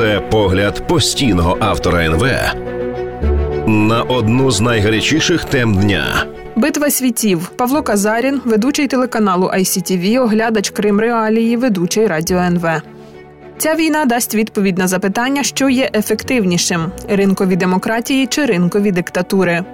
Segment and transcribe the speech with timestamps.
[0.00, 2.26] Це погляд постійного автора НВ
[3.66, 6.26] на одну з найгарячіших тем дня.
[6.56, 12.66] Битва світів Павло Казарін, ведучий телеканалу ICTV, оглядач Крим Реалії, ведучий радіо НВ.
[13.58, 19.64] Ця війна дасть відповідь на запитання, що є ефективнішим: ринкові демократії чи ринкові диктатури.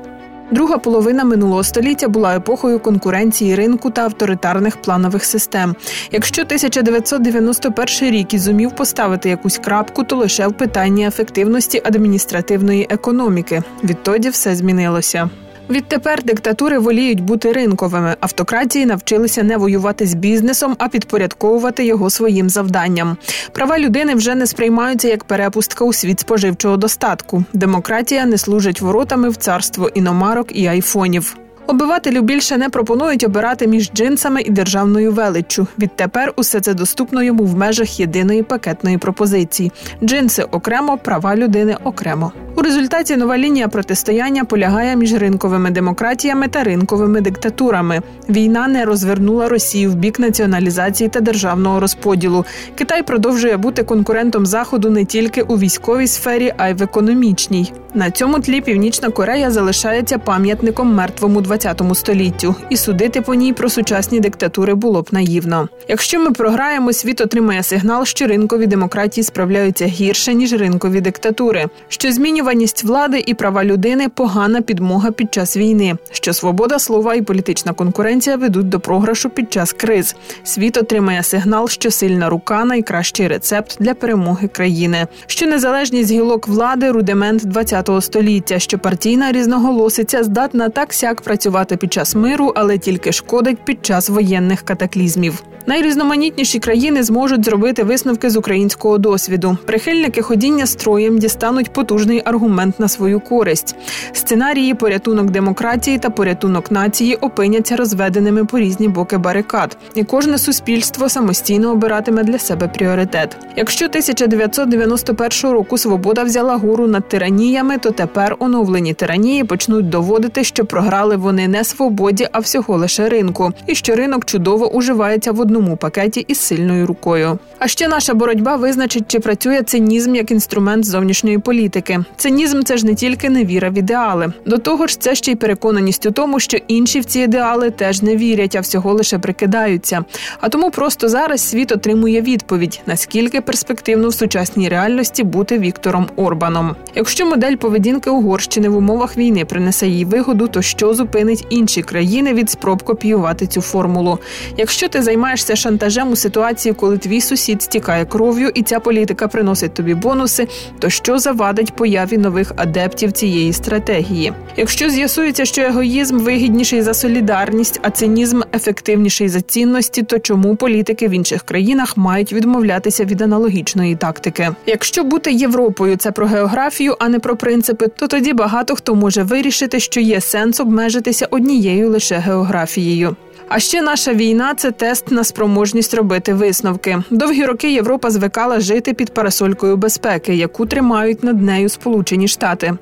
[0.51, 5.75] Друга половина минулого століття була епохою конкуренції ринку та авторитарних планових систем.
[6.13, 13.63] Якщо 1991 рік і зумів поставити якусь крапку, то лише в питанні ефективності адміністративної економіки.
[13.85, 15.31] Відтоді все змінилося.
[15.71, 18.17] Відтепер диктатури воліють бути ринковими.
[18.21, 23.17] Автократії навчилися не воювати з бізнесом, а підпорядковувати його своїм завданням.
[23.53, 27.45] Права людини вже не сприймаються як перепустка у світ споживчого достатку.
[27.53, 31.37] Демократія не служить воротами в царство іномарок і айфонів.
[31.67, 35.67] Обивателю більше не пропонують обирати між джинсами і державною величчю.
[35.79, 39.73] Відтепер усе це доступно йому в межах єдиної пакетної пропозиції:
[40.03, 42.33] джинси окремо, права людини окремо.
[42.59, 48.01] У результаті нова лінія протистояння полягає між ринковими демократіями та ринковими диктатурами.
[48.29, 52.45] Війна не розвернула Росію в бік націоналізації та державного розподілу.
[52.75, 57.73] Китай продовжує бути конкурентом заходу не тільки у військовій сфері, а й в економічній.
[57.97, 63.69] На цьому тлі Північна Корея залишається пам'ятником мертвому 20 століттю, і судити по ній про
[63.69, 65.69] сучасні диктатури було б наївно.
[65.89, 72.13] Якщо ми програємо, світ отримає сигнал, що ринкові демократії справляються гірше ніж ринкові диктатури, що
[72.13, 77.73] змінюваність влади і права людини погана підмога під час війни, що свобода слова і політична
[77.73, 80.17] конкуренція ведуть до програшу під час криз.
[80.45, 86.91] Світ отримає сигнал, що сильна рука найкращий рецепт для перемоги країни, що незалежність гілок влади
[86.91, 93.13] рудимент 20 століття, що партійна різноголосиця здатна так сяк працювати під час миру, але тільки
[93.13, 95.43] шкодить під час воєнних катаклізмів.
[95.69, 99.59] Найрізноманітніші країни зможуть зробити висновки з українського досвіду.
[99.65, 103.77] Прихильники ходіння строєм дістануть потужний аргумент на свою користь.
[104.13, 111.09] Сценарії порятунок демократії та порятунок нації опиняться розведеними по різні боки барикад, і кожне суспільство
[111.09, 113.37] самостійно обиратиме для себе пріоритет.
[113.57, 120.65] Якщо 1991 року свобода взяла гору над тираніями, то тепер оновлені тиранії почнуть доводити, що
[120.65, 125.56] програли вони не свободі, а всього лише ринку, і що ринок чудово уживається в одному
[125.63, 127.39] пакеті із сильною рукою.
[127.59, 132.05] А ще наша боротьба визначить, чи працює цинізм як інструмент зовнішньої політики.
[132.17, 134.33] Цинізм це ж не тільки невіра в ідеали.
[134.47, 138.03] До того ж, це ще й переконаність у тому, що інші в ці ідеали теж
[138.03, 140.05] не вірять, а всього лише прикидаються.
[140.41, 146.77] А тому просто зараз світ отримує відповідь, наскільки перспективно в сучасній реальності бути Віктором Орбаном.
[146.95, 152.35] Якщо модель поведінки Угорщини в умовах війни принесе їй вигоду, то що зупинить інші країни
[152.35, 154.19] від спроб копіювати цю формулу?
[154.57, 159.75] Якщо ти займаєшся шантажем у ситуації, коли твій сусід стікає кров'ю, і ця політика приносить
[159.75, 160.49] тобі бонуси,
[160.79, 164.33] то що завадить появі нових адептів цієї стратегії?
[164.57, 171.09] Якщо з'ясується, що егоїзм вигідніший за солідарність, а цинізм ефективніший за цінності, то чому політики
[171.09, 174.51] в інших країнах мають відмовлятися від аналогічної тактики?
[174.67, 179.23] Якщо бути Європою, це про географію, а не про принципи, то тоді багато хто може
[179.23, 183.17] вирішити, що є сенс обмежитися однією лише географією.
[183.49, 186.99] А ще наша війна це тест на спроможність робити висновки.
[187.11, 192.75] Довгі роки Європа звикала жити під парасолькою безпеки, яку тримають над нею Сполучені Штати.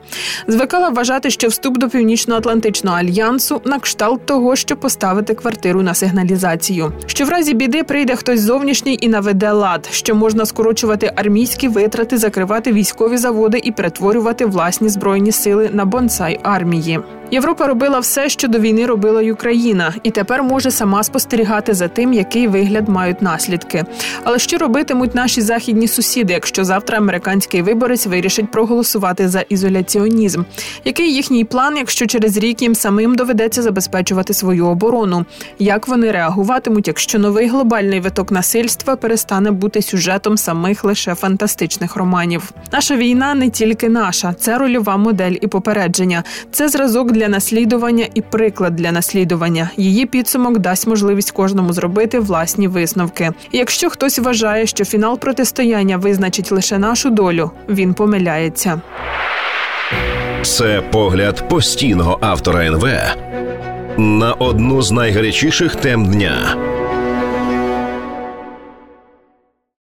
[0.47, 6.93] Звикала вважати, що вступ до північно-атлантичного альянсу на кшталт того, щоб поставити квартиру на сигналізацію.
[7.07, 12.19] Що в разі біди прийде хтось зовнішній і наведе лад, що можна скорочувати армійські витрати,
[12.19, 17.01] закривати військові заводи і перетворювати власні збройні сили на бонсай армії.
[17.31, 21.89] Європа робила все, що до війни робила й Україна, і тепер може сама спостерігати за
[21.89, 23.85] тим, який вигляд мають наслідки.
[24.25, 30.43] Але що робитимуть наші західні сусіди, якщо завтра американський виборець вирішить проголосувати за ізоляціонізм?
[30.85, 35.25] Який їхній план, якщо через рік їм самим доведеться забезпечувати свою оборону?
[35.59, 42.51] Як вони реагуватимуть, якщо новий глобальний виток насильства перестане бути сюжетом самих лише фантастичних романів?
[42.73, 46.25] Наша війна не тільки наша, це рольова модель і попередження.
[46.53, 49.71] Це зразок для наслідування і приклад для наслідування.
[49.77, 53.31] Її підсумок дасть можливість кожному зробити власні висновки.
[53.53, 58.81] Якщо хтось вважає, що фінал протистояння визначить лише нашу долю, він помиляється.
[60.43, 62.89] Це погляд постійного автора НВ
[63.99, 66.57] на одну з найгарячіших тем дня.